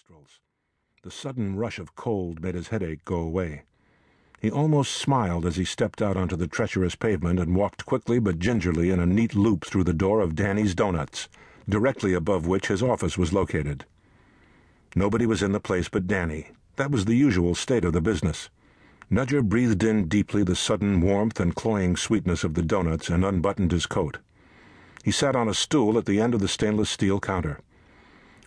nostrils. 0.00 0.40
The 1.02 1.10
sudden 1.10 1.56
rush 1.56 1.78
of 1.78 1.94
cold 1.94 2.42
made 2.42 2.54
his 2.54 2.68
headache 2.68 3.04
go 3.04 3.16
away. 3.16 3.64
He 4.40 4.50
almost 4.50 4.92
smiled 4.92 5.44
as 5.44 5.56
he 5.56 5.64
stepped 5.66 6.00
out 6.00 6.16
onto 6.16 6.36
the 6.36 6.46
treacherous 6.46 6.94
pavement 6.94 7.38
and 7.38 7.54
walked 7.54 7.84
quickly 7.84 8.18
but 8.18 8.38
gingerly 8.38 8.88
in 8.88 8.98
a 8.98 9.04
neat 9.04 9.34
loop 9.34 9.66
through 9.66 9.84
the 9.84 9.92
door 9.92 10.22
of 10.22 10.34
Danny's 10.34 10.74
Donuts, 10.74 11.28
directly 11.68 12.14
above 12.14 12.46
which 12.46 12.68
his 12.68 12.82
office 12.82 13.18
was 13.18 13.34
located. 13.34 13.84
Nobody 14.96 15.26
was 15.26 15.42
in 15.42 15.52
the 15.52 15.60
place 15.60 15.90
but 15.90 16.06
Danny. 16.06 16.48
That 16.76 16.90
was 16.90 17.04
the 17.04 17.16
usual 17.16 17.54
state 17.54 17.84
of 17.84 17.92
the 17.92 18.00
business. 18.00 18.48
Nudger 19.10 19.46
breathed 19.46 19.82
in 19.82 20.08
deeply 20.08 20.44
the 20.44 20.56
sudden 20.56 21.02
warmth 21.02 21.40
and 21.40 21.54
cloying 21.54 21.96
sweetness 21.96 22.42
of 22.42 22.54
the 22.54 22.62
donuts 22.62 23.10
and 23.10 23.22
unbuttoned 23.22 23.72
his 23.72 23.84
coat. 23.84 24.16
He 25.04 25.10
sat 25.10 25.36
on 25.36 25.48
a 25.48 25.54
stool 25.54 25.98
at 25.98 26.06
the 26.06 26.20
end 26.20 26.32
of 26.32 26.40
the 26.40 26.48
stainless 26.48 26.88
steel 26.88 27.20
counter. 27.20 27.60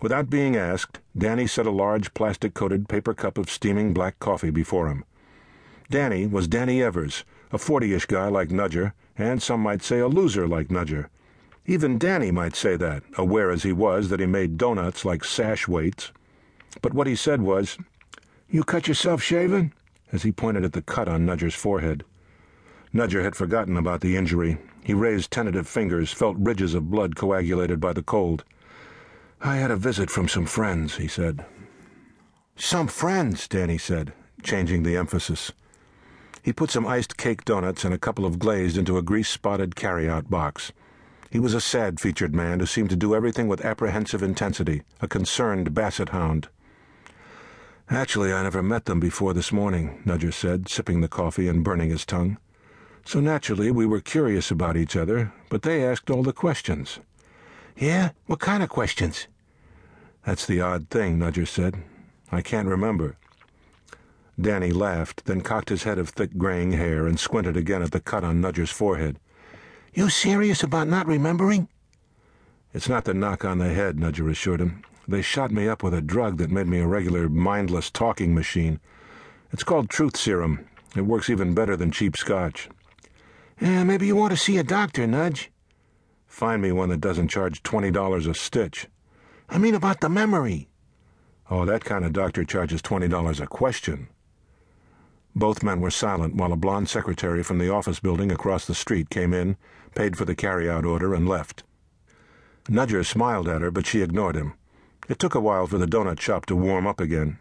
Without 0.04 0.30
being 0.30 0.58
asked, 0.58 1.00
Danny 1.18 1.48
set 1.48 1.66
a 1.66 1.72
large 1.72 2.14
plastic 2.14 2.54
coated 2.54 2.90
paper 2.90 3.14
cup 3.14 3.38
of 3.38 3.50
steaming 3.50 3.94
black 3.94 4.20
coffee 4.20 4.50
before 4.50 4.90
him. 4.90 5.06
Danny 5.90 6.28
was 6.28 6.46
Danny 6.46 6.84
Evers, 6.84 7.24
a 7.54 7.58
forty-ish 7.58 8.06
guy 8.08 8.28
like 8.28 8.50
Nudger, 8.50 8.92
and 9.18 9.42
some 9.42 9.62
might 9.62 9.82
say 9.82 10.00
a 10.00 10.10
loser 10.10 10.46
like 10.46 10.68
Nudger. 10.68 11.08
Even 11.66 11.98
Danny 11.98 12.32
might 12.32 12.54
say 12.54 12.76
that, 12.76 13.04
aware 13.18 13.50
as 13.50 13.64
he 13.64 13.72
was 13.72 14.10
that 14.10 14.20
he 14.20 14.26
made 14.26 14.58
donuts 14.58 15.06
like 15.06 15.24
sash 15.24 15.70
weights. 15.70 16.12
But 16.82 16.94
what 16.94 17.08
he 17.08 17.16
said 17.16 17.42
was, 17.42 17.78
You 18.50 18.66
cut 18.66 18.90
yourself 18.90 19.24
shaving? 19.24 19.72
as 20.12 20.24
he 20.24 20.34
pointed 20.34 20.66
at 20.66 20.74
the 20.74 20.82
cut 20.82 21.08
on 21.08 21.26
Nudger's 21.26 21.56
forehead. 21.56 22.04
Nudger 22.94 23.24
had 23.24 23.38
forgotten 23.38 23.78
about 23.78 24.02
the 24.02 24.18
injury. 24.18 24.58
He 24.84 24.94
raised 24.94 25.32
tentative 25.32 25.66
fingers, 25.66 26.12
felt 26.12 26.36
ridges 26.38 26.74
of 26.74 26.92
blood 26.92 27.16
coagulated 27.16 27.80
by 27.80 27.94
the 27.94 28.04
cold. 28.04 28.44
I 29.46 29.58
had 29.58 29.72
a 29.72 29.76
visit 29.76 30.10
from 30.10 30.30
some 30.30 30.46
friends, 30.46 30.96
he 30.96 31.08
said. 31.10 31.44
Some 32.56 32.88
friends, 32.88 33.46
Danny 33.46 33.78
said, 33.78 34.14
changing 34.42 34.84
the 34.84 34.96
emphasis. 34.96 35.52
He 36.42 36.54
put 36.54 36.72
some 36.72 36.88
iced 36.88 37.18
cake 37.18 37.44
donuts 37.44 37.84
and 37.84 37.94
a 37.94 37.98
couple 37.98 38.26
of 38.26 38.40
glazed 38.40 38.78
into 38.78 38.98
a 38.98 39.02
grease 39.02 39.28
spotted 39.28 39.76
carry-out 39.76 40.30
box. 40.30 40.72
He 41.30 41.40
was 41.40 41.54
a 41.54 41.60
sad 41.60 42.00
featured 42.00 42.34
man 42.34 42.62
who 42.62 42.66
seemed 42.66 42.90
to 42.92 42.96
do 42.96 43.14
everything 43.14 43.50
with 43.50 43.66
apprehensive 43.66 44.24
intensity, 44.24 44.84
a 45.02 45.10
concerned 45.10 45.74
basset 45.74 46.10
hound. 46.10 46.48
Actually, 47.90 48.32
I 48.32 48.44
never 48.44 48.64
met 48.64 48.86
them 48.86 49.02
before 49.02 49.34
this 49.34 49.52
morning, 49.52 50.02
Nudger 50.06 50.34
said, 50.34 50.70
sipping 50.70 51.02
the 51.02 51.10
coffee 51.10 51.50
and 51.50 51.66
burning 51.66 51.90
his 51.90 52.06
tongue. 52.06 52.38
So 53.04 53.20
naturally, 53.20 53.72
we 53.72 53.86
were 53.86 54.00
curious 54.00 54.52
about 54.52 54.78
each 54.78 54.96
other, 54.96 55.34
but 55.50 55.64
they 55.64 55.86
asked 55.86 56.10
all 56.10 56.24
the 56.24 56.32
questions. 56.32 57.00
Yeah? 57.76 58.12
What 58.28 58.40
kind 58.40 58.64
of 58.64 58.70
questions? 58.70 59.28
That's 60.26 60.46
the 60.46 60.62
odd 60.62 60.90
thing, 60.90 61.20
Nudger 61.20 61.48
said. 61.48 61.76
I 62.32 62.42
can't 62.42 62.68
remember. 62.68 63.18
Danny 64.40 64.72
laughed, 64.72 65.26
then 65.26 65.42
cocked 65.42 65.70
his 65.70 65.84
head 65.84 66.00
of 66.00 66.10
thick 66.10 66.38
graying 66.38 66.72
hair 66.72 67.06
and 67.06 67.20
squinted 67.20 67.56
again 67.56 67.82
at 67.82 67.92
the 67.92 68.00
cut 68.00 68.24
on 68.24 68.42
Nudger's 68.42 68.72
forehead. 68.72 69.20
You 69.94 70.10
serious 70.10 70.64
about 70.64 70.88
not 70.88 71.06
remembering? 71.06 71.68
It's 72.74 72.90
not 72.90 73.06
the 73.06 73.14
knock 73.14 73.46
on 73.46 73.60
the 73.60 73.74
head, 73.74 73.98
Nudger 73.98 74.32
assured 74.32 74.62
him. 74.62 74.82
They 75.08 75.22
shot 75.22 75.52
me 75.52 75.68
up 75.68 75.84
with 75.84 75.94
a 75.94 76.02
drug 76.02 76.38
that 76.38 76.50
made 76.50 76.68
me 76.68 76.80
a 76.80 76.88
regular 76.88 77.30
mindless 77.30 77.92
talking 77.92 78.34
machine. 78.34 78.80
It's 79.52 79.64
called 79.64 79.90
truth 79.90 80.18
serum. 80.18 80.66
It 80.96 81.02
works 81.02 81.30
even 81.30 81.54
better 81.54 81.76
than 81.76 81.92
cheap 81.92 82.18
scotch. 82.18 82.70
Eh, 83.62 83.84
maybe 83.84 84.08
you 84.08 84.16
want 84.16 84.32
to 84.32 84.38
see 84.38 84.58
a 84.58 84.64
doctor, 84.64 85.06
Nudge. 85.06 85.52
Find 86.26 86.62
me 86.62 86.72
one 86.72 86.90
that 86.90 87.02
doesn't 87.02 87.28
charge 87.28 87.62
$20 87.62 88.28
a 88.28 88.34
stitch. 88.34 88.88
I 89.50 89.58
mean 89.58 89.76
about 89.76 90.02
the 90.02 90.10
memory. 90.10 90.70
Oh, 91.50 91.66
that 91.66 91.84
kind 91.84 92.06
of 92.06 92.14
doctor 92.14 92.44
charges 92.44 92.82
$20 92.82 93.42
a 93.42 93.48
question. 93.48 94.08
Both 95.36 95.64
men 95.64 95.82
were 95.82 95.92
silent 95.92 96.36
while 96.36 96.54
a 96.54 96.58
blonde 96.58 96.90
secretary 96.90 97.44
from 97.44 97.58
the 97.58 97.70
office 97.72 98.00
building 98.00 98.32
across 98.32 98.66
the 98.66 98.76
street 98.76 99.10
came 99.10 99.34
in, 99.34 99.58
paid 99.96 100.18
for 100.18 100.26
the 100.26 100.36
carry-out 100.36 100.86
order, 100.86 101.14
and 101.14 101.28
left. 101.28 101.64
Nudger 102.66 103.06
smiled 103.06 103.48
at 103.48 103.62
her, 103.62 103.72
but 103.72 103.86
she 103.86 104.02
ignored 104.02 104.36
him. 104.36 104.54
It 105.10 105.20
took 105.20 105.36
a 105.36 105.42
while 105.42 105.68
for 105.68 105.78
the 105.78 105.86
donut 105.86 106.20
shop 106.20 106.46
to 106.46 106.56
warm 106.56 106.88
up 106.88 107.02
again. 107.02 107.40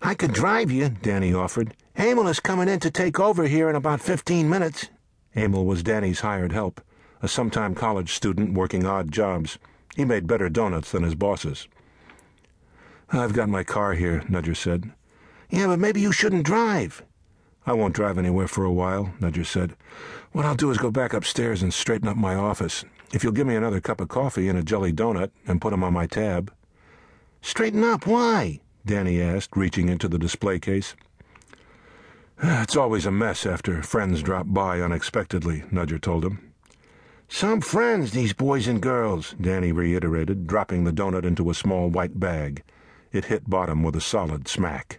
I 0.00 0.14
could 0.14 0.32
drive 0.32 0.70
you, 0.70 0.88
Danny 0.88 1.34
offered. 1.34 1.74
Emil 1.96 2.28
is 2.28 2.40
coming 2.40 2.68
in 2.68 2.80
to 2.80 2.90
take 2.90 3.18
over 3.18 3.46
here 3.46 3.68
in 3.68 3.74
about 3.74 4.00
fifteen 4.00 4.48
minutes. 4.48 4.88
Emil 5.36 5.66
was 5.66 5.82
Danny's 5.82 6.20
hired 6.20 6.52
help, 6.52 6.80
a 7.20 7.28
sometime 7.28 7.74
college 7.74 8.14
student 8.14 8.54
working 8.54 8.86
odd 8.86 9.10
jobs. 9.10 9.58
He 9.98 10.04
made 10.04 10.28
better 10.28 10.48
donuts 10.48 10.92
than 10.92 11.02
his 11.02 11.16
bosses. 11.16 11.66
I've 13.10 13.32
got 13.32 13.48
my 13.48 13.64
car 13.64 13.94
here, 13.94 14.20
Nudger 14.30 14.56
said. 14.56 14.92
Yeah, 15.50 15.66
but 15.66 15.80
maybe 15.80 16.00
you 16.00 16.12
shouldn't 16.12 16.46
drive. 16.46 17.02
I 17.66 17.72
won't 17.72 17.96
drive 17.96 18.16
anywhere 18.16 18.46
for 18.46 18.64
a 18.64 18.70
while, 18.72 19.12
Nudger 19.18 19.44
said. 19.44 19.74
What 20.30 20.44
I'll 20.44 20.54
do 20.54 20.70
is 20.70 20.78
go 20.78 20.92
back 20.92 21.14
upstairs 21.14 21.64
and 21.64 21.74
straighten 21.74 22.06
up 22.06 22.16
my 22.16 22.36
office. 22.36 22.84
If 23.12 23.24
you'll 23.24 23.32
give 23.32 23.48
me 23.48 23.56
another 23.56 23.80
cup 23.80 24.00
of 24.00 24.06
coffee 24.06 24.46
and 24.48 24.56
a 24.56 24.62
jelly 24.62 24.92
donut 24.92 25.32
and 25.48 25.60
put 25.60 25.72
'em 25.72 25.82
on 25.82 25.94
my 25.94 26.06
tab. 26.06 26.52
Straighten 27.42 27.82
up? 27.82 28.06
Why? 28.06 28.60
Danny 28.86 29.20
asked, 29.20 29.56
reaching 29.56 29.88
into 29.88 30.06
the 30.06 30.16
display 30.16 30.60
case. 30.60 30.94
It's 32.40 32.76
always 32.76 33.04
a 33.04 33.10
mess 33.10 33.44
after 33.44 33.82
friends 33.82 34.22
drop 34.22 34.46
by 34.48 34.80
unexpectedly, 34.80 35.64
Nudger 35.72 36.00
told 36.00 36.24
him. 36.24 36.52
Some 37.30 37.60
friends, 37.60 38.12
these 38.12 38.32
boys 38.32 38.66
and 38.66 38.80
girls, 38.80 39.34
Danny 39.40 39.70
reiterated, 39.70 40.46
dropping 40.46 40.84
the 40.84 40.92
donut 40.92 41.24
into 41.24 41.50
a 41.50 41.54
small 41.54 41.90
white 41.90 42.18
bag. 42.18 42.64
It 43.12 43.26
hit 43.26 43.48
bottom 43.48 43.82
with 43.82 43.94
a 43.94 44.00
solid 44.00 44.48
smack. 44.48 44.98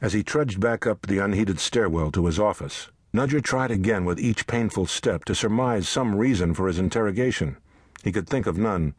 As 0.00 0.12
he 0.12 0.24
trudged 0.24 0.58
back 0.58 0.84
up 0.84 1.06
the 1.06 1.20
unheated 1.20 1.60
stairwell 1.60 2.10
to 2.10 2.26
his 2.26 2.40
office, 2.40 2.90
Nudger 3.14 3.42
tried 3.42 3.70
again 3.70 4.04
with 4.04 4.18
each 4.18 4.48
painful 4.48 4.86
step 4.86 5.24
to 5.26 5.34
surmise 5.34 5.88
some 5.88 6.16
reason 6.16 6.54
for 6.54 6.66
his 6.66 6.78
interrogation. 6.78 7.56
He 8.02 8.10
could 8.10 8.28
think 8.28 8.46
of 8.46 8.58
none. 8.58 8.94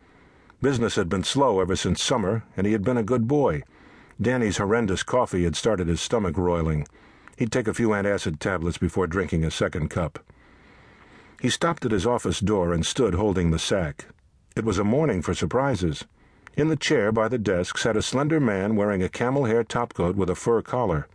Business 0.61 0.95
had 0.95 1.09
been 1.09 1.25
slow 1.25 1.59
ever 1.59 1.75
since 1.75 2.01
summer, 2.01 2.45
and 2.55 2.65
he 2.65 2.71
had 2.71 2.83
been 2.83 2.97
a 2.97 3.03
good 3.03 3.27
boy. 3.27 3.63
Danny's 4.19 4.57
horrendous 4.57 5.03
coffee 5.03 5.43
had 5.43 5.57
started 5.57 5.89
his 5.89 5.99
stomach 5.99 6.37
roiling. 6.37 6.87
He'd 7.37 7.51
take 7.51 7.67
a 7.67 7.73
few 7.73 7.89
antacid 7.89 8.39
tablets 8.39 8.77
before 8.77 9.07
drinking 9.07 9.43
a 9.43 9.51
second 9.51 9.89
cup. 9.89 10.19
He 11.43 11.49
stopped 11.49 11.83
at 11.83 11.91
his 11.91 12.07
office 12.07 12.39
door 12.39 12.71
and 12.71 12.85
stood 12.85 13.15
holding 13.15 13.51
the 13.51 13.59
sack. 13.59 14.05
It 14.55 14.63
was 14.63 14.79
a 14.79 14.85
morning 14.85 15.21
for 15.21 15.33
surprises. 15.33 16.05
In 16.55 16.69
the 16.69 16.77
chair 16.77 17.11
by 17.11 17.27
the 17.27 17.37
desk 17.37 17.77
sat 17.77 17.97
a 17.97 18.01
slender 18.01 18.39
man 18.39 18.77
wearing 18.77 19.03
a 19.03 19.09
camel 19.09 19.43
hair 19.43 19.65
topcoat 19.65 20.15
with 20.15 20.29
a 20.29 20.35
fur 20.35 20.61
collar. 20.61 21.05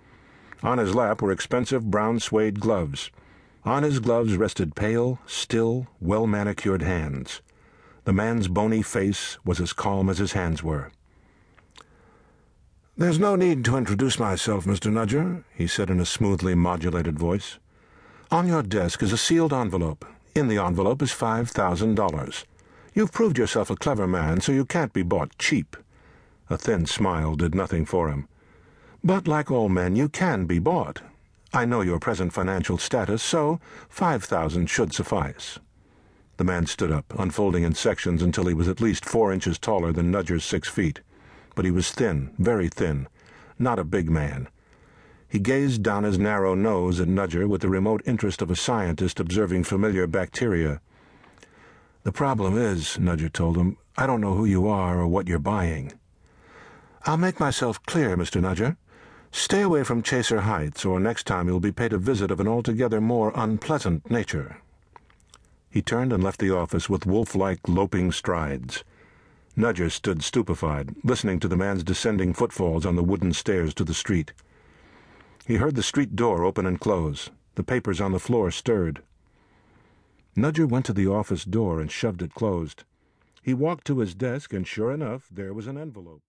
On 0.62 0.77
his 0.77 0.94
lap 0.94 1.22
were 1.22 1.33
expensive 1.33 1.91
brown 1.91 2.21
suede 2.21 2.61
gloves. 2.61 3.11
On 3.65 3.83
his 3.83 4.00
gloves 4.00 4.37
rested 4.37 4.75
pale, 4.75 5.19
still, 5.25 5.87
well 5.99 6.27
manicured 6.27 6.83
hands. 6.83 7.41
The 8.05 8.12
man's 8.12 8.49
bony 8.49 8.83
face 8.83 9.39
was 9.47 9.62
as 9.62 9.72
calm 9.72 10.10
as 10.10 10.19
his 10.19 10.33
hands 10.33 10.62
were. 10.62 10.91
There's 12.99 13.19
no 13.19 13.34
need 13.34 13.65
to 13.65 13.78
introduce 13.78 14.19
myself, 14.19 14.66
Mr. 14.66 14.93
Nudger, 14.93 15.45
he 15.55 15.66
said 15.66 15.89
in 15.89 16.00
a 16.00 16.05
smoothly 16.05 16.55
modulated 16.55 17.19
voice. 17.19 17.59
On 18.31 18.47
your 18.47 18.62
desk 18.62 19.03
is 19.03 19.15
a 19.15 19.16
sealed 19.16 19.55
envelope. 19.55 20.05
In 20.38 20.47
the 20.47 20.59
envelope 20.59 21.03
is 21.03 21.10
five 21.10 21.50
thousand 21.50 21.97
dollars. 21.97 22.44
You've 22.94 23.10
proved 23.10 23.38
yourself 23.38 23.71
a 23.71 23.75
clever 23.75 24.06
man, 24.06 24.41
so 24.41 24.53
you 24.53 24.65
can't 24.65 24.93
be 24.93 25.03
bought 25.03 25.37
cheap. 25.37 25.76
A 26.49 26.56
thin 26.56 26.87
smile 26.87 27.34
did 27.34 27.56
nothing 27.56 27.84
for 27.84 28.09
him. 28.09 28.28
But 29.03 29.27
like 29.27 29.50
all 29.50 29.69
men, 29.69 29.97
you 29.97 30.09
can 30.09 30.47
be 30.47 30.60
bought. 30.60 31.03
I 31.53 31.65
know 31.65 31.81
your 31.81 31.98
present 31.98 32.32
financial 32.32 32.78
status, 32.78 33.21
so 33.21 33.59
five 33.88 34.22
thousand 34.22 34.71
should 34.71 34.93
suffice. 34.93 35.59
The 36.37 36.44
man 36.44 36.66
stood 36.66 36.93
up, 36.93 37.12
unfolding 37.19 37.65
in 37.65 37.75
sections 37.75 38.22
until 38.22 38.47
he 38.47 38.54
was 38.54 38.69
at 38.69 38.81
least 38.81 39.04
four 39.04 39.32
inches 39.32 39.59
taller 39.59 39.91
than 39.91 40.12
Nudger's 40.12 40.44
six 40.44 40.69
feet. 40.69 41.00
But 41.56 41.65
he 41.65 41.72
was 41.72 41.91
thin, 41.91 42.31
very 42.38 42.68
thin, 42.68 43.09
not 43.59 43.80
a 43.80 43.92
big 43.97 44.09
man. 44.09 44.47
He 45.28 45.39
gazed 45.39 45.83
down 45.83 46.04
his 46.04 46.19
narrow 46.19 46.54
nose 46.54 47.01
at 47.01 47.09
Nudger 47.09 47.47
with 47.47 47.60
the 47.60 47.69
remote 47.69 48.03
interest 48.07 48.41
of 48.41 48.51
a 48.51 48.57
scientist 48.57 49.21
observing 49.21 49.65
familiar 49.65 50.07
bacteria. 50.07 50.80
The 52.04 52.13
problem 52.13 52.57
is, 52.57 52.97
Nudger 52.97 53.30
told 53.30 53.59
him, 53.59 53.77
I 53.98 54.07
don't 54.07 54.22
know 54.22 54.34
who 54.34 54.47
you 54.47 54.69
are 54.69 54.98
or 54.98 55.07
what 55.07 55.28
you're 55.28 55.39
buying. 55.39 55.92
I'll 57.04 57.19
make 57.19 57.39
myself 57.39 57.84
clear, 57.84 58.16
Mr. 58.16 58.41
Nudger. 58.41 58.77
Stay 59.30 59.60
away 59.60 59.84
from 59.84 60.03
Chaser 60.03 60.41
Heights, 60.41 60.86
or 60.86 60.98
next 60.98 61.27
time 61.27 61.47
you'll 61.47 61.60
be 61.60 61.72
paid 61.72 61.92
a 61.92 61.98
visit 61.98 62.31
of 62.31 62.41
an 62.41 62.48
altogether 62.48 63.01
more 63.01 63.33
unpleasant 63.34 64.10
nature. 64.10 64.57
He 65.69 65.83
turned 65.83 66.15
and 66.15 66.24
left 66.24 66.41
the 66.41 66.54
office 66.54 66.89
with 66.89 67.04
wolf-like 67.04 67.69
loping 67.69 68.13
strides. 68.13 68.83
Nudger 69.57 69.91
stood 69.91 70.22
stupefied, 70.22 70.95
listening 71.04 71.39
to 71.41 71.48
the 71.48 71.57
man's 71.57 71.84
descending 71.84 72.33
footfalls 72.33 72.86
on 72.86 72.97
the 72.97 73.04
wooden 73.04 73.34
stairs 73.34 73.74
to 73.74 73.84
the 73.84 73.92
street. 73.92 74.33
He 75.48 75.56
heard 75.56 75.77
the 75.77 75.83
street 75.83 76.15
door 76.15 76.45
open 76.45 76.66
and 76.66 76.78
close. 76.78 77.30
The 77.54 77.62
papers 77.62 78.03
on 78.03 78.12
the 78.12 78.18
floor 78.18 78.50
stirred. 78.50 79.00
Nudger 80.36 80.68
went 80.68 80.84
to 80.84 80.92
the 80.92 81.06
office 81.06 81.47
door 81.47 81.80
and 81.80 81.91
shoved 81.91 82.21
it 82.21 82.34
closed. 82.34 82.84
He 83.42 83.54
walked 83.54 83.86
to 83.86 84.00
his 84.00 84.15
desk, 84.15 84.53
and 84.53 84.66
sure 84.66 84.92
enough, 84.92 85.27
there 85.33 85.54
was 85.54 85.66
an 85.66 85.78
envelope. 85.78 86.21